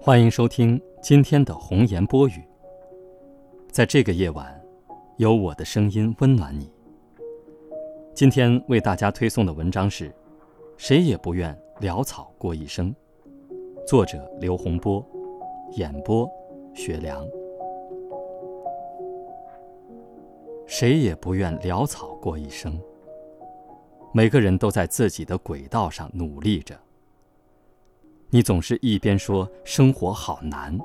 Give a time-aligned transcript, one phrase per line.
[0.00, 2.42] 欢迎收听今天的红颜播语。
[3.70, 4.58] 在这个夜晚，
[5.16, 6.70] 有我的声音温暖你。
[8.14, 10.14] 今天为大家推送的文章是：
[10.76, 12.94] 谁也不愿潦草过一生。
[13.86, 15.04] 作者刘洪波，
[15.72, 16.30] 演播
[16.74, 17.26] 学良。
[20.66, 22.80] 谁也不愿潦草过一生。
[24.14, 26.78] 每个人都在自己的轨道上努力着。
[28.30, 30.78] 你总是一边说生活好难，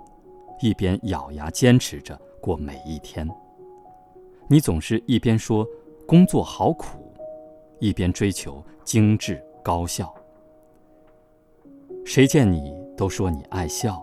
[0.62, 3.30] 一边咬牙坚持着过每一天。
[4.48, 5.68] 你总是一边说
[6.08, 7.14] 工作好苦，
[7.80, 10.14] 一边追求精致高效。
[12.06, 14.02] 谁见你都说你爱笑，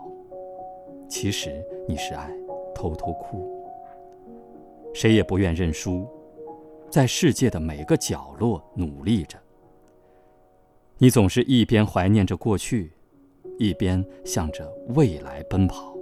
[1.09, 2.29] 其实你是爱
[2.75, 3.59] 偷偷哭。
[4.93, 6.07] 谁也不愿认输，
[6.91, 9.35] 在世界的每个角落努力着。
[10.99, 12.93] 你总是一边怀念着过去。
[13.57, 15.95] 一边向着未来奔跑，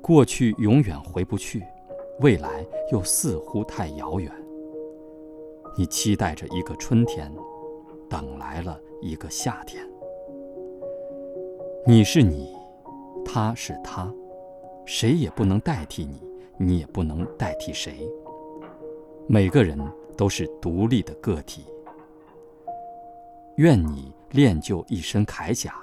[0.00, 1.62] 过去永远回不去，
[2.20, 4.32] 未来又似乎太遥远。
[5.78, 7.32] 你期待着一个春天，
[8.10, 9.88] 等来了一个夏天。
[11.86, 12.54] 你是你，
[13.24, 14.12] 他是他，
[14.84, 16.20] 谁也不能代替你，
[16.58, 18.08] 你也不能代替谁。
[19.28, 19.78] 每个人
[20.16, 21.64] 都是独立的个体。
[23.56, 24.12] 愿你。
[24.32, 25.74] 练就一身铠甲，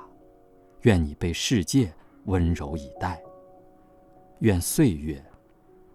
[0.81, 1.93] 愿你被世界
[2.25, 3.21] 温柔以待。
[4.39, 5.23] 愿岁月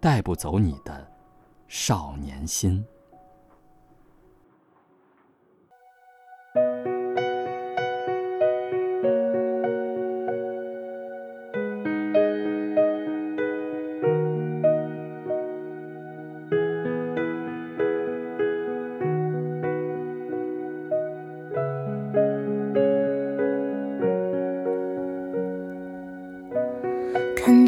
[0.00, 1.06] 带不走你的
[1.68, 2.84] 少年心。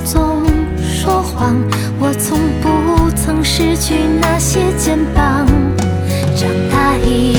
[0.00, 0.42] 总
[0.80, 1.56] 说谎，
[1.98, 5.46] 我从不曾失去那些肩膀。
[6.36, 7.37] 长大以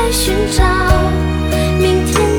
[0.00, 0.64] 在寻找。
[1.78, 2.29] 明天